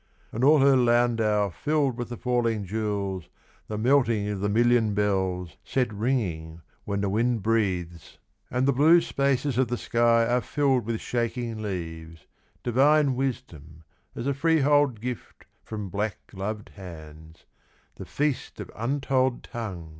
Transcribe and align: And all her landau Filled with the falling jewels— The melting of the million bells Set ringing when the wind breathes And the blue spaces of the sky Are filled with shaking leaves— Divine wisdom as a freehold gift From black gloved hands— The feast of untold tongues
And 0.31 0.43
all 0.43 0.57
her 0.61 0.75
landau 0.75 1.51
Filled 1.51 1.95
with 1.95 2.09
the 2.09 2.17
falling 2.17 2.65
jewels— 2.65 3.29
The 3.67 3.77
melting 3.77 4.27
of 4.29 4.39
the 4.39 4.49
million 4.49 4.95
bells 4.95 5.57
Set 5.63 5.93
ringing 5.93 6.61
when 6.85 7.01
the 7.01 7.07
wind 7.09 7.43
breathes 7.43 8.17
And 8.49 8.67
the 8.67 8.73
blue 8.73 9.01
spaces 9.01 9.59
of 9.59 9.67
the 9.67 9.77
sky 9.77 10.25
Are 10.25 10.41
filled 10.41 10.87
with 10.87 10.99
shaking 11.01 11.61
leaves— 11.61 12.25
Divine 12.63 13.15
wisdom 13.15 13.83
as 14.15 14.25
a 14.25 14.33
freehold 14.33 15.01
gift 15.01 15.45
From 15.61 15.89
black 15.91 16.17
gloved 16.25 16.69
hands— 16.69 17.45
The 17.97 18.05
feast 18.05 18.59
of 18.59 18.71
untold 18.75 19.43
tongues 19.43 19.89